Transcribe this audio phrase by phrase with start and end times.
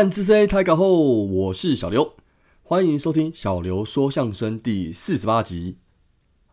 [0.00, 2.14] 暗之 C 台稿后，我是小刘，
[2.62, 5.76] 欢迎收听小刘说相声第四十八集。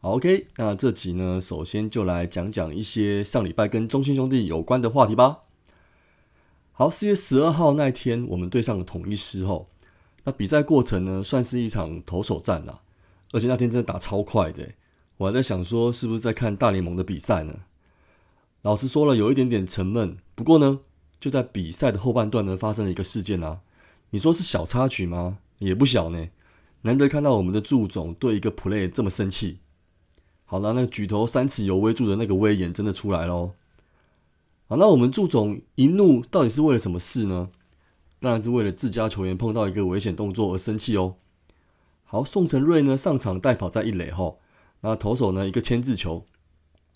[0.02, 5.44] ，OK，那这集呢，首先就来讲讲一些上礼拜跟中心兄弟有关的话题吧。
[6.74, 9.70] 好，四月十二号那天，我们对上了统一师后，
[10.26, 12.82] 那比赛过程呢，算是一场投手战啦，
[13.32, 14.72] 而且那天真的打超快的，
[15.16, 17.62] 我还在想说，是不是在看大联盟的比赛呢？
[18.64, 20.82] 老实说了，有一点点沉闷，不过呢。
[21.20, 23.62] 就在比赛的后半段呢，发生了一个事件啊。
[24.12, 25.40] 你说是小插曲吗？
[25.60, 26.28] 也不小呢。
[26.84, 29.58] 难得看到我们的祝总对一个 play 这么生气。
[30.46, 33.54] 好了，那举头三尺有威助的那个威严真的出来喽。
[34.68, 37.50] 好，那我们祝总一怒到底是为了什么事呢？
[38.20, 41.16] 当然是为了自家球员碰到一个危险动作而生气哦。
[42.06, 44.40] 好，宋承瑞呢上场带跑在一垒后，
[44.82, 46.26] 那投手呢一个牵制球。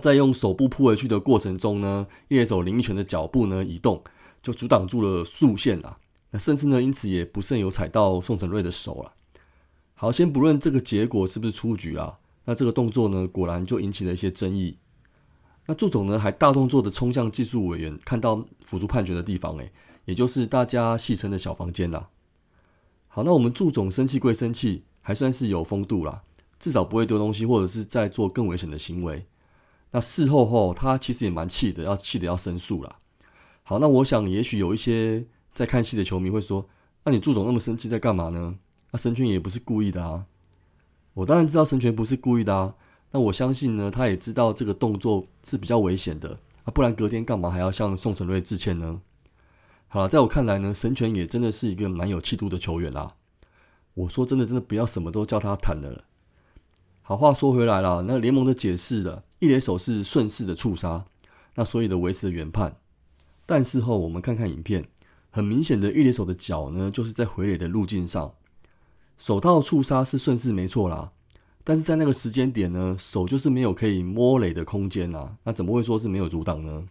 [0.02, 4.04] 在用手部扑回去的过程中呢，猎手林奕泉的脚步呢移动，
[4.42, 6.00] 就阻挡住了速线啊。
[6.32, 9.14] 那甚至呢，因此也不慎有踩到宋承瑞的手了。
[9.94, 14.78] 好，先不论这个结果是不是出局啊，那这个动作呢，果然就引起了一些争议。
[15.68, 19.72] 那祝总呢，还大动作的冲向技术委员看到辅助判决的地方，诶，
[20.06, 22.10] 也就是大家戏称的小房间啦。
[23.08, 26.24] 好，那我们祝总生气归生气，还算是有风度啦，
[26.58, 29.28] 至少不会丢东西或者是在做更危险的行为。
[29.92, 32.98] 那事后后，他其实也蛮气的，要气的要申诉了。
[33.64, 36.68] 好，那我想也许有一些在看戏的球迷会说
[37.04, 38.56] ：“那你祝总那么生气在干嘛呢？”
[38.92, 40.26] 那神权也不是故意的啊。
[41.14, 42.76] 我当然知道神权不是故意的啊。
[43.12, 49.02] 那我相信呢，他也知道这个动作是比较危险的啊，不然隔天干嘛还要向宋承瑞致歉呢？
[49.90, 53.16] 好了，在我看来呢，神权也真的是一个蛮有气度的球员啦。
[53.94, 56.06] 我说真的，真的不要什么都叫他谈的了。
[57.02, 59.26] 好话说回来了，那联盟的解释了。
[59.42, 61.06] 一垒手是顺势的触杀，
[61.56, 62.78] 那所以的维持了原判。
[63.48, 64.88] 但事后我们看看影片，
[65.32, 68.36] 很明显的，一垒手的脚呢，就是在回垒的路径上。
[69.18, 71.12] 手套触杀是顺势没错啦，
[71.64, 76.86] 但是在那个时间点呢，手就是没有可以摸垒的空间啊，那怎么会说是没有阻挡呢？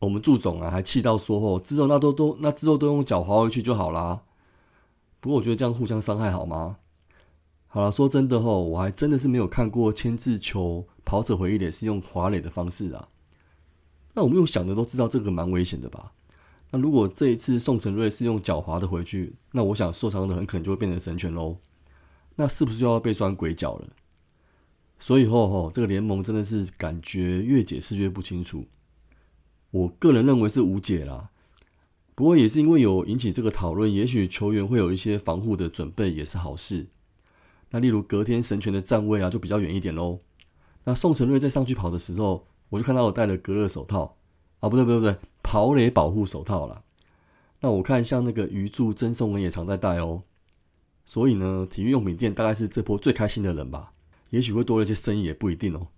[0.00, 4.22] 我们祝总啊，还气到说哦，之后那都都那之后都用脚滑回去就好啦。
[5.20, 6.78] 不过我觉得这样互相伤害好吗？
[7.78, 13.06] 好了，说真的吼，我还真的是没有看过牵制球跑者回忆垒是用滑垒的方式啊。
[14.14, 16.10] 那我们用想的都知道这个蛮危险的吧？
[16.72, 21.58] 那如果这一次宋承瑞是用脚滑的回去，那我想受伤的很可能就会变成神拳喽。
[22.34, 23.90] 那是不是就要被拴鬼脚了？
[24.98, 28.66] 所以吼吼，这个联盟真的是感觉越解释越不清楚。
[29.70, 31.30] 我个人认为是无解啦。
[32.16, 36.88] 不过也是因为有引起这个讨论，也许球员会有一些防护的准备，也是好事。
[37.70, 40.20] 那例如隔天神拳的站位啊，就比较远一点喽。
[40.84, 44.16] 那宋承瑞在上去跑的时候，我就看到我戴了隔热手套
[44.60, 46.82] 啊，不对不对不对，跑垒保护手套了。
[47.60, 50.22] 那我看像那个鱼柱曾颂文也常在戴哦。
[51.04, 53.92] 所以呢，体育用品店大概是这波最开心的人吧。
[54.30, 55.88] 也许会多了一些生意也不一定哦。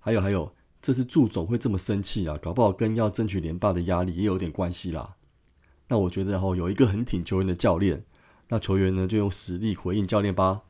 [0.00, 5.16] 还有还有，这次祝总会这么生气啊，搞不好跟要争取连霸的压力也有点关系啦。
[5.88, 8.04] 那我觉得哦，有一个很挺球员的教练。
[8.48, 10.62] 那球员呢，就用实力回应教练吧。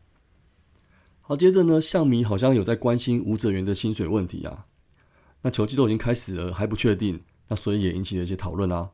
[1.20, 4.66] 好，接着呢，象迷好像有在关心吴哲源的薪水问题啊。
[5.42, 8.90] 那球季都已经开始了，还不确定，那所以也引起了一些讨论啊。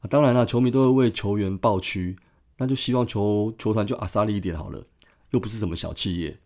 [0.00, 2.16] 啊，当然了，球迷都会为球员抱屈，
[2.58, 4.84] 那就希望球球团就阿萨利一点好了，
[5.30, 6.38] 又不是什么小企业。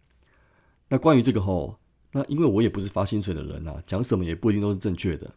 [0.89, 1.79] 那关于这个吼，
[2.13, 5.33] 那因为我也不是发薪水的人啊，讲什么也不一定都是正确的。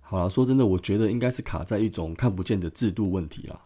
[0.00, 3.60] 好了，说真的，我觉得应该是卡在一种看不见的制度问题啦。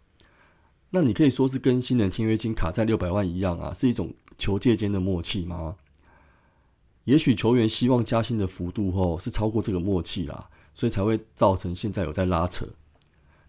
[0.94, 5.74] 那你可以说是跟新人签约金卡在六百万一样啊，是一种球界间的默契吗？
[7.03, 12.69] 也许球员希望加薪的幅度后是超过这个默契啦，所以才会造成现在有在拉扯。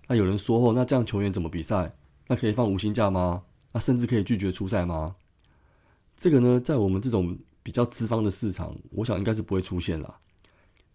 [0.07, 1.93] 那有人说后，那这样球员怎么比赛？
[2.29, 3.43] 那可以放无薪假吗？
[3.73, 5.15] 那甚至可以拒绝出赛吗？
[6.17, 10.17] 这个呢，在我们这种比较资方的市场，我想应该是不会出现啦。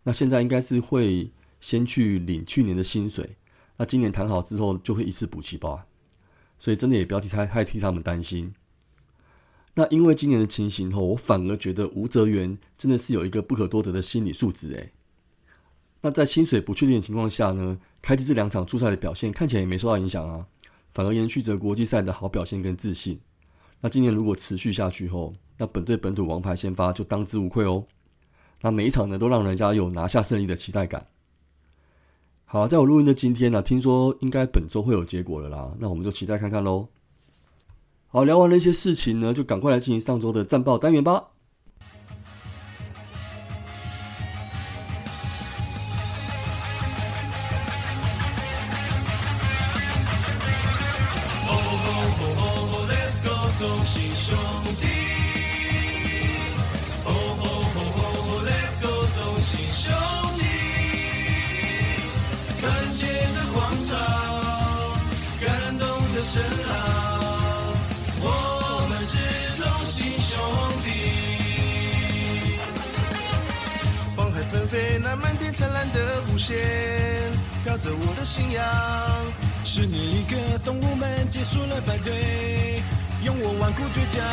[0.03, 1.31] 那现在应该是会
[1.61, 3.37] 先去领去年的薪水，
[3.77, 5.87] 那今年谈好之后就会一次补齐吧。
[6.61, 8.55] 所以真的也不要替太太替他们担心。
[9.75, 14.93] 那因为今年的情形后，我反而觉得吴泽源真的是有一个不可多得的心理素质诶。
[16.03, 20.47] 那在薪水不确定的情况下呢，开机这两场初赛的表现看起来也没受到影响啊，
[20.93, 23.21] 反而延续着国际赛的好表现跟自信。
[23.81, 27.87] 那今年如果持续下去后，那本队本土王牌先发就当之无愧哦。
[28.61, 31.07] 那每一场呢，都让人家有拿下胜利的期待感。
[32.53, 36.89] 好，在我录音的今天呢，听说应该本周会有结果了啦，那我们就期待看看喽。
[38.09, 41.29] 好，聊完了一些事情呢，就赶快来进行上周的战报单元吧。
[75.61, 76.57] 灿烂的弧线，
[77.63, 78.65] 飘着我的信仰。
[79.63, 82.83] 十年一个，动物们结束了排队，
[83.23, 84.25] 用我顽固倔强，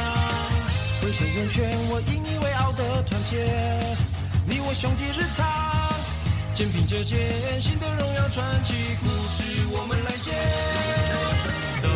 [1.04, 3.44] 挥手圆圈，我引以为傲的团结。
[4.48, 5.46] 你我兄弟日常，
[6.56, 7.30] 肩并着肩，
[7.62, 8.74] 新的荣耀传奇
[9.04, 9.44] 故事
[9.76, 10.32] 我们来写。
[11.84, 11.90] 头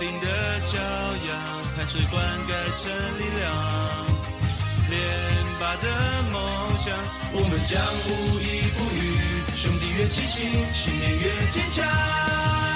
[0.00, 0.26] 顶的
[0.72, 0.80] 骄
[1.28, 1.36] 阳，
[1.76, 2.16] 汗水灌
[2.48, 2.88] 溉成
[3.20, 3.44] 力量。
[4.88, 4.96] 连
[5.60, 5.84] 拔的
[7.32, 8.98] 我们将无依不语。
[9.54, 12.69] 兄弟越齐心，信念越坚强。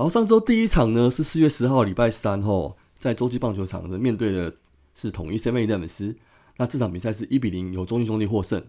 [0.00, 4.50] 好，上周第一场呢是四月十号礼拜三吼，在洲际棒球场的面对的
[4.94, 6.16] 是统一 CBA 的粉丝。
[6.56, 8.64] 那这场比赛是一比零由中信兄弟获胜。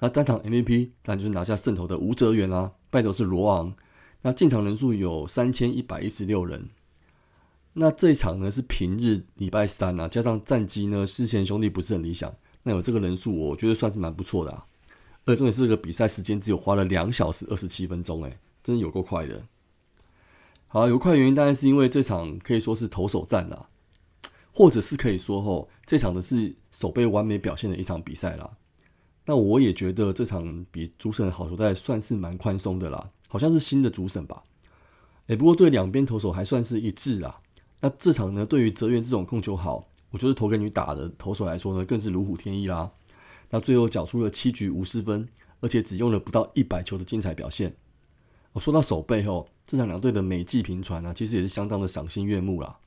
[0.00, 3.74] 那单场 MVP 当然就是拿下胜投的吴哲源啦，败投是罗昂。
[4.20, 6.68] 那进场人数有三千一百一十六人。
[7.72, 12.30] 那这一场呢是平日礼拜三啊，加上战绩呢之前兄弟不是很理想，
[12.62, 14.62] 那有这个人数，我觉得算是蛮不错的啊。
[15.24, 19.42] 而重点是这个比赛时间只有花了两小时二十七分钟，诶，真的有够快的。
[20.74, 23.68] 好，有快原因当然是因为这场可以说是投手战啦，
[24.52, 28.56] 或者是可以说吼，这场的是守备完美表现的一场比赛啦。
[29.26, 34.42] 那我也觉得这场比主审好球带算是蛮宽松的啦，好像是新的主审吧。
[35.28, 37.40] 哎，不过对两边投手还算是一致啊。
[37.80, 42.90] 那这场呢，对于泽源这种控球好，我觉得投给你打的投手来说呢，更是如虎添翼啦。
[43.50, 45.28] 那最后缴出了七局无失分，
[45.60, 47.76] 而且只用了不到一百球的精彩表现。
[48.54, 49.48] 我说到守备后。
[49.66, 52.80] 这场两队的美技频传啊，其实也是相当的赏心悦目啦。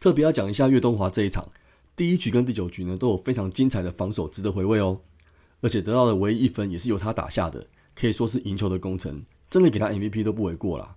[0.00, 1.52] 特别要讲一下岳东华这一场，
[1.94, 5.00] 第一局跟第九局呢都有非常精彩的防守，值得回味哦。
[5.60, 10.96] 而且得到的唯一一分也是由他打下的，可以说是赢球的功臣，真的给他 MVP 都不为过啦。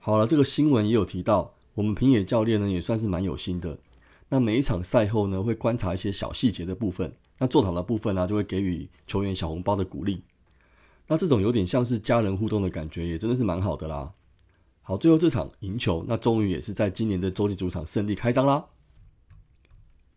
[0.00, 3.78] 好了，这个新闻也有提到，我们平野教练呢也算是蛮有心的。
[4.30, 10.24] 那每一场赛后呢，会观察一些小细节的部分，那做好的部分呢，就会给予球员小红包的鼓励。
[11.06, 14.12] 那这种有点像是家人互动的感觉，也真的是蛮好的啦。
[14.82, 18.66] 好，最后这场赢球，那终于也是在今年的洲际主场胜利开张啦。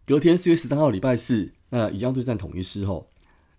[0.05, 3.09] 隔天四月十三号礼拜四，那一样对战统一狮后，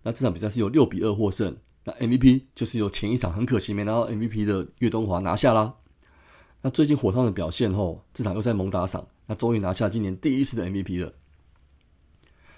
[0.03, 5.75] 那这场比赛是由六比二获胜，那 MVP 就是由前一场很可惜没拿到 MVP 的岳东华拿下啦。
[6.61, 11.13] 那最近火烫的表现后，这场又在猛打赏，那终于拿下今年第一次的 MVP 了。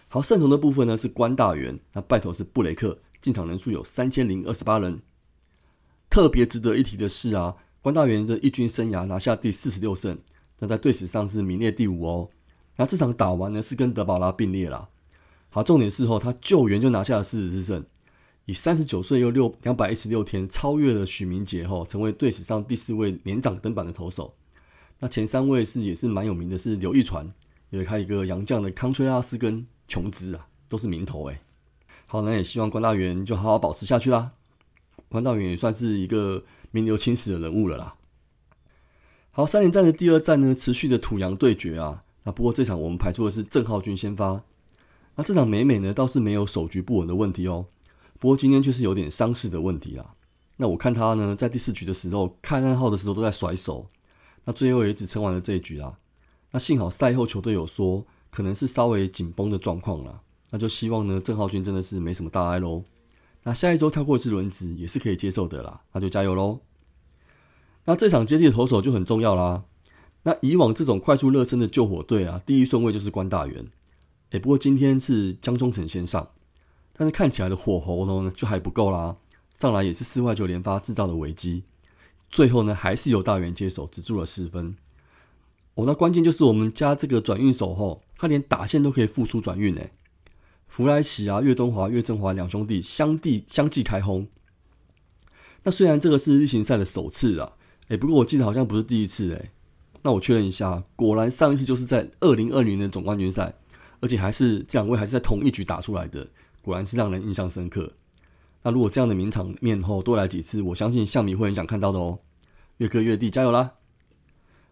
[0.08, 3.00] 好，胜投的部分呢是关大元，那败投是布雷克。
[3.22, 5.02] 进场人数有三千零二十八人。
[6.10, 10.18] 特别值得一提的是啊，关大元的一军生涯拿下第四十六胜，
[10.60, 12.30] 那在队史上是名列第五哦。
[12.76, 14.90] 那这场打完呢，是跟德保拉并列了。
[15.50, 17.86] 好，重点是后他救援就拿下了四十四胜，
[18.46, 24.34] 以三十九岁又六两百一十六天超越了许明杰后，成为队史上第四位年长登板的投手。
[25.00, 27.34] 那前三位是也是蛮有名的，是刘毅传，
[27.70, 31.40] 也开一个洋将的康崔拉斯跟琼兹啊，都是名头诶。
[32.12, 34.34] 好，那也希望关大元就好好保持下去啦。
[35.08, 37.96] 关大元也算是一个名留青史的人物了啦。
[39.32, 42.04] 好，三连战的第二战呢，持续的土洋对决啊。
[42.24, 44.44] 那不过这场我们排出的是郑浩君先发。
[45.16, 47.66] 那这场美美呢倒是没有手局不稳的问题哦。
[48.20, 50.14] 不过今天却是有点伤势的问题啊。
[50.58, 53.88] 那我看他呢，在第四局的时候看暗号的时候都在甩手。
[54.44, 55.98] 那最后也只撑完了这一局啊。
[56.52, 60.24] 那幸好赛后球队有说，可能是稍微紧绷的状况了。
[60.52, 62.84] 那就希望呢，郑浩君真的是没什么大碍喽。
[63.44, 66.60] 那下一周跳过一次轮子也是可以接受的啦，那就加油喽。
[67.86, 69.64] 那这场接替的投手就很重要啦。
[70.24, 73.66] 那以往这种快速热身的救火队啊，第一顺位就是关大元。
[74.30, 76.30] 哎，不过今天是江中诚先上，
[76.94, 79.18] 但是看起来的火候呢就还不够啦。
[79.56, 81.64] 上来也是四坏球连发制造的危机，
[82.30, 84.76] 最后呢还是由大元接手，只住了四分。
[85.74, 89.92] 哦，那关键就是我们家这个转运手后，他连打线都可以复出转运诶。
[90.72, 94.26] 弗莱喜啊、岳东华、岳振华两兄弟相继相继开轰。
[95.64, 97.52] 那虽然这个是例行赛的首次啊，
[97.90, 99.52] 哎，不过我记得好像不是第一次诶。
[100.04, 103.54] 那我确认一下，果然上一次就是在二零二零年总冠军赛，
[104.00, 106.26] 而且还是这两位还是在同一局打出来的，
[106.62, 107.92] 果然是让人印象深刻。
[108.64, 112.20] 那如果这样的名场面后多来几次，我相信象迷会很想看到的哦。
[112.78, 113.74] 岳哥岳弟加油啦！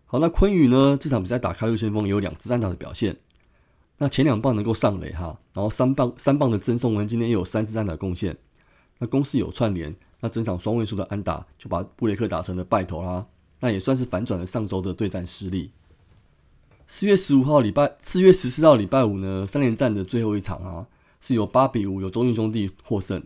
[0.06, 0.98] 好，那昆宇呢？
[0.98, 3.18] 这场比赛打开路先锋也有两支单打的表现。
[4.00, 8.36] 那前两棒能够上垒哈，然后三棒三棒的曾颂文今天也有三支单打贡献。
[8.98, 13.28] 那攻势有串联，那整场双位数的安打就把布雷克打成了败头啦。
[13.60, 15.72] 那也算是反转了上周的对战失利。
[16.88, 20.88] 四月十五号礼拜，四月十四号礼拜五呢，三连战的最后一场啊，
[21.20, 23.22] 是由八比五由中信兄弟获胜。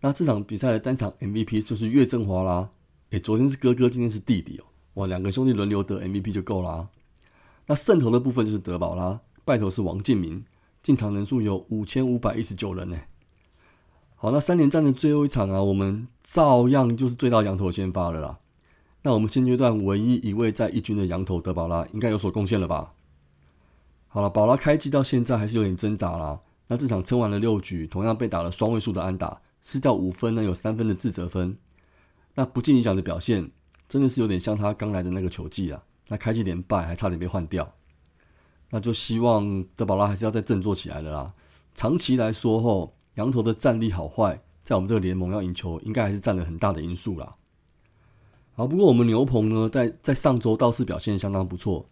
[0.00, 2.70] 那这场比赛的单场 MVP 就是岳振华啦。
[3.10, 4.64] 诶，昨天是哥哥，今天是弟弟哦。
[4.94, 6.86] 哇，两个兄弟轮流得 MVP 就够啦。
[7.66, 10.44] 那胜投的部分就是德保啦，败投是王敬明，
[10.82, 12.98] 进场人数有五千五百一十九人呢。
[14.14, 18.38] 好，那三连战的最后一场啊，我们照样就是追到羊头先发了啦。
[19.00, 22.92] 那我们现阶段唯一一位在一军的羊头德保拉应该有所贡献了吧？
[24.08, 26.40] 好了，宝拉开机到现在还是有点挣扎啦。
[26.66, 31.56] 那这场撑完了六局，同样被打了双位数的安打，失掉五分呢，有三分的自责分。
[32.34, 33.50] 那不尽理想的表现。
[33.88, 37.72] 真的是有点像他刚来的那个球季啊，那开季连败还差点被换掉，
[38.70, 41.34] 那就希望德保拉还是要再振作起来了啦。
[41.74, 47.36] 长期来说后，羊头的战力好坏，在我们这个联盟要赢球，应该还是占了很大的因素啦。
[48.54, 51.88] 好，不过我们牛棚呢，在在上周倒是表现相当不错，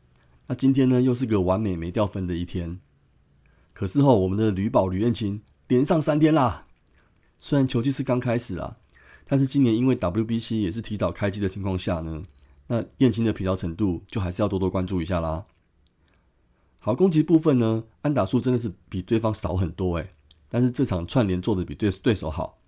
[0.49, 2.81] 那今天呢又是个完美没掉分的一天。
[3.73, 6.67] 可是后我们的吕宝吕彦青连上三天啦，
[7.39, 8.75] 虽然球季是刚开始啊。
[9.29, 12.23] 但是今年因为 WBC 也是提早开机的情况下呢，
[12.69, 15.45] 那燕青的疲劳程度就还是要多多关注一下啦。
[16.79, 20.11] 好，攻击部分呢，安打数真的是比对方少很多诶，
[20.49, 22.59] 但是这场串联做的比对对手好，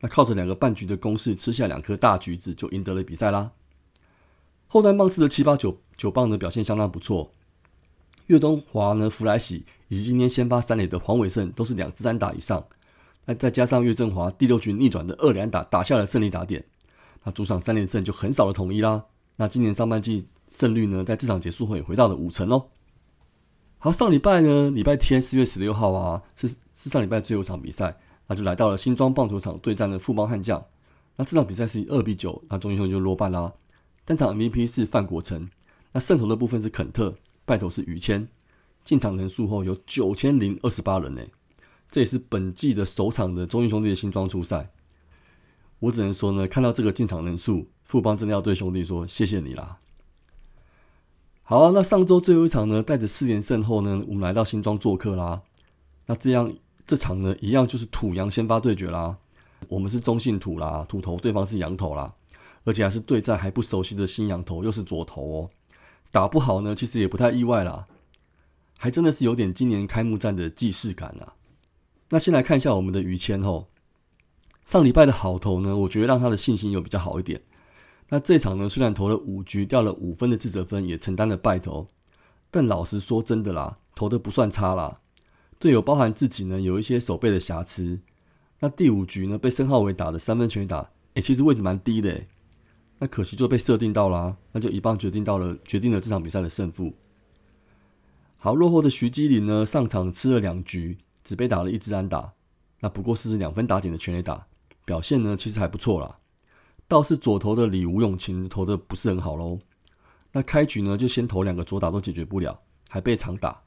[0.00, 3.52] 那靠着两个半局的攻势吃下两颗大橘子就赢得了比赛啦。
[4.68, 7.30] 后段棒次的七八九九棒的表现相当不错，
[8.26, 12.66] 岳东华呢、弗莱喜以及今天先发三垒的黄伟胜都是两支安打以上。
[13.26, 16.64] 那再加上岳振华第六局逆转的二连打打下了胜利打点，
[17.24, 19.04] 那主场三连胜就很少的统一啦。
[19.36, 22.68] 那今年上半季胜率呢，在这场结束后也回到了五成哦。
[23.86, 30.66] 好，上礼拜呢，礼拜天四月十六号啊，是是上礼拜最后一场比赛，那就来到了新庄棒球场对战的富邦悍将。
[31.14, 33.52] 那这场比赛是以二比九，那中英雄就落败啦。
[34.04, 35.48] 单场 MVP 是范国成，
[35.92, 37.14] 那胜投的部分是肯特，
[37.44, 38.26] 败投是于谦。
[38.82, 41.22] 进场人数后有九千零二十八人呢。
[41.88, 44.68] 这也是本季的首场的中英兄弟的新装出赛，
[45.78, 49.78] 我只能说呢，看到这个进场人数，富邦真的要对兄弟说谢谢你啦。
[51.48, 55.42] 好啊，那上周最后一场呢，带着四连胜后呢，我们来到新庄做客啦。
[56.06, 56.52] 那这样
[56.84, 59.18] 这场呢，一样就是土洋先发对决啦。
[59.68, 62.12] 我们是中信土啦，土头，对方是羊头啦，
[62.64, 65.50] 而且还是对战还不熟悉的新羊头，又是左头哦，
[66.10, 67.86] 打不好呢，其实也不太意外啦，
[68.76, 71.34] 还真的是有点今年开幕战的既视感啊。
[72.08, 73.68] 那先来看一下我们的于谦吼，
[74.64, 77.40] 上礼拜的好投呢，我觉得让他的信心有比较好一点。
[78.08, 81.88] 那这场呢，虽然投了五局掉了五分的自责分，也承担了败投，
[82.50, 85.00] 但老实说真的啦，投的不算差啦。
[85.58, 88.00] 队友包含自己呢，有一些手背的瑕疵。
[88.60, 92.24] 那第五局呢，被申浩伟打的三分全打，诶，其实位置蛮低的，
[92.98, 96.94] 那可惜就被设定到啦，那就一棒决定到了，决定了这场比赛的胜负。
[98.38, 100.98] 好，落后的徐基林呢，上场吃了两局。
[101.26, 102.34] 只被打了一支安打，
[102.78, 104.46] 那不过是两分打点的全垒打，
[104.84, 106.18] 表现呢其实还不错啦。
[106.88, 109.58] 倒是左投的李吴永琴投的不是很好喽。
[110.32, 113.62] 那开局呢就先投两个左打都解决不了，还被长打。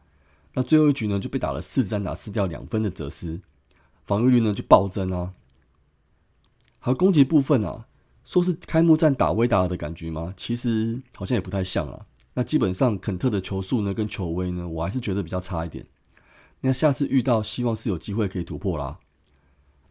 [0.54, 3.42] 那最后一局呢就被打了四支安打，失掉两分的泽斯，
[4.04, 5.34] 防御率呢就暴增啊。
[6.80, 7.88] 好，攻击部分啊，
[8.24, 10.34] 说是开幕战打威达尔的感觉吗？
[10.38, 12.06] 其实好像也不太像了。
[12.36, 15.86] 那基本上肯特的球速呢跟球威呢，我还是觉得比较差一点。
[16.62, 19.00] 那下次遇到，希望是有机会可以突破啦。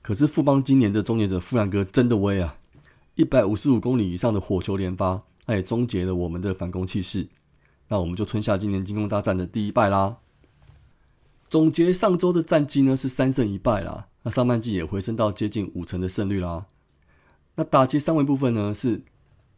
[0.00, 2.58] 可是富邦今年的终结者富兰哥真的威啊！
[3.18, 7.26] 一百五十五公里以上的火球连发，那也终结了我们的反攻气势。
[7.88, 10.18] 那我们就吞下今年进攻大战的第一败啦。
[11.50, 14.06] 总结上周的战绩呢，是三胜一败啦。
[14.22, 16.66] 那上半季也回升到接近五成的胜率啦。
[17.56, 19.02] 那打击三围部分呢，是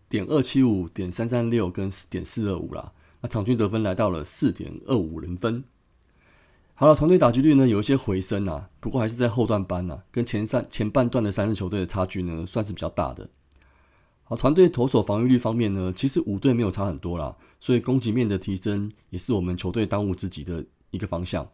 [0.09, 2.95] 点二七五、点三三六跟点四二五啦。
[3.21, 5.63] 那场均得分来到了四点二五零分。
[6.73, 13.29] 好了，团队打击率呢有一些回升啊，不过还是在后段班呐，跟前三前半段的三支球队的差距呢算是比较大的。
[14.31, 21.51] 好，团队投手防御率方面呢，其实五队没有差很多啦，所以攻击面的提升也是我们球队当务之急的一个方向。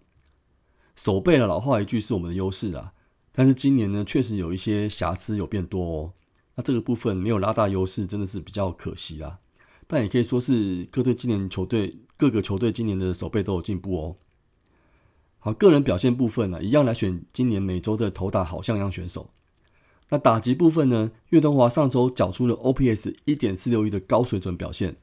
[0.95, 2.93] 守备了，老话一句是我们的优势啊，
[3.33, 6.13] 但是今年呢，确实有一些瑕疵有变多哦。
[6.57, 9.39] 那这个部分没有拉大优势，真的是比较可惜啊。
[9.87, 14.17] 但也可以说是各队今年球队各个球队今年的守备都有进步哦。
[15.39, 19.31] 好，个人表现部分呢，一样来选今年每周的投打好像样选手。
[20.09, 21.11] 那打击部分呢？
[21.31, 24.97] 岳东华上周缴出了 OPS 一点四六一的高水准表现，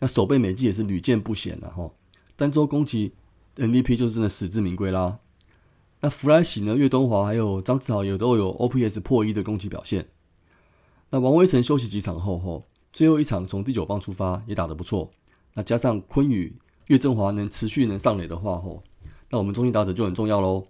[0.00, 1.90] 那守备美技也是屡见不鲜的哈。
[2.36, 3.14] 单周攻击
[3.56, 5.20] MVP 就是真的实至名归啦。
[6.00, 6.76] 那弗莱喜呢？
[6.76, 10.08] 岳东华还有张志豪也都有 OPS 破一的攻击表现。
[11.10, 15.10] 那王威成休息几场后，后最后一场从第九棒出发也打得不错。
[15.54, 16.56] 那加上昆宇、
[16.88, 18.82] 岳振华能持续能上垒的话，吼，
[19.30, 20.64] 那我们中心打者就很重要喽。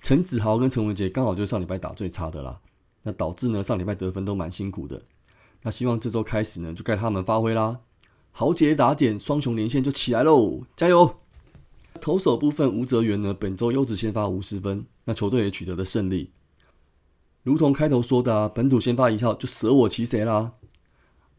[0.00, 2.60] 陈子豪跟陈文杰刚好就是上礼拜打最差的啦。
[3.04, 5.02] 那导致呢，上礼拜得分都蛮辛苦的。
[5.62, 7.80] 那希望这周开始呢，就该他们发挥啦。
[8.32, 11.16] 豪杰打点，双雄连线就起来喽，加油！
[12.00, 16.32] 投手部分，吴泽源呢，本周优质先发五十分，那球队也取得了胜利。
[17.44, 20.54] 如同开头说的啊，本土先发一号就舍我其谁啦。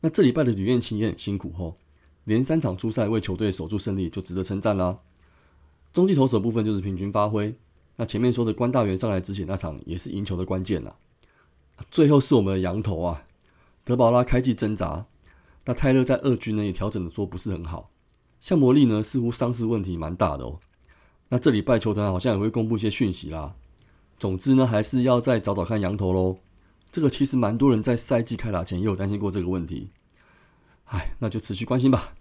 [0.01, 1.75] 那这礼拜的吕彦青也很辛苦吼，
[2.23, 4.99] 连三场出赛为球队守住胜利，就值得称赞啦。
[5.91, 7.55] 中继投手部分就是平均发挥。
[7.97, 10.95] 那前面说的关大元上来之前那场也是赢球的关键啦。
[11.89, 13.25] 最后是我们的羊头啊，
[13.83, 15.05] 德保拉开季挣扎，
[15.65, 17.89] 那泰勒在二军呢也调整的说不是很好，
[18.39, 20.59] 像魔力呢似乎伤势问题蛮大的哦。
[21.29, 23.55] 那这礼拜球团好像也会公布一些讯息啦。
[24.17, 26.37] 总之呢，还是要再找找看羊头喽。
[26.91, 29.89] 这个其实蛮多人在赛季开打前也有担心过这个问题。
[30.85, 32.13] 唉，那就持续关心吧。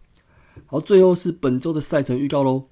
[0.67, 2.65] 好，最后是本周的赛程预告喽。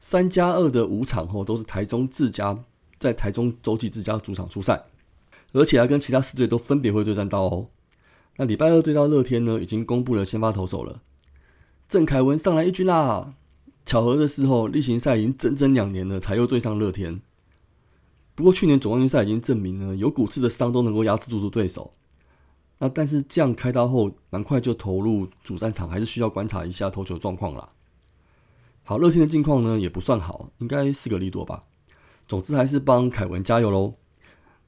[0.00, 2.62] 三加二的五场后都是台中自家
[2.98, 4.84] 在台中洲际自家主场出赛。
[5.58, 7.68] 而且还跟其他四队都分别会对战到哦。
[8.36, 11.02] 那礼拜二对到乐天呢，已经公布了先发投手了。
[11.88, 13.34] 郑凯文上来一军啦。
[13.84, 17.22] 巧合的时候，例行赛已经整整两年了，才又对上乐天。
[18.34, 21.92] 不过去年总冠军赛已经证明了，有骨刺的伤都能够压制住对手。
[22.80, 27.70] 那但是这样开刀后，蛮快就投入主战场，还是需要观察一下投球状况啦。
[28.84, 31.64] 好，乐天的近况呢也不算好，应该是个利多吧。
[32.28, 33.94] 总之还是帮凯文加油喽。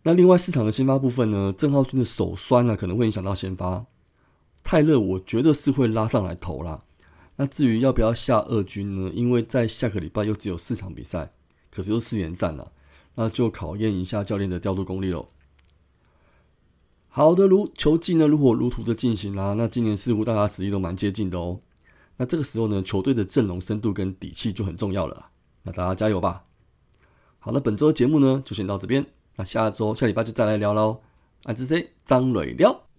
[0.02, 1.52] 那另外市场的先发部分呢？
[1.56, 3.84] 郑浩君的手酸呢，可能会影响到先发。
[4.64, 6.82] 泰勒我觉得是会拉上来投啦。
[7.36, 9.10] 那至于要不要下二军呢？
[9.14, 11.32] 因为在下个礼拜又只有四场比赛，
[11.70, 12.72] 可是又四连战了，
[13.14, 15.28] 那就考验一下教练的调度功力喽。
[17.08, 19.54] 好的，如球季呢如火如荼的进行啦。
[19.54, 21.60] 那今年似乎大家实力都蛮接近的哦。
[22.16, 25.26] 那这个时候呢，球队的阵容深度跟底气就很重要了。
[25.64, 26.44] 那大家加油吧。
[27.38, 29.06] 好了，本周的节目呢就先到这边。
[29.36, 31.00] 那下周下礼拜就再来聊喽，
[31.44, 32.89] 啊，这是张磊聊。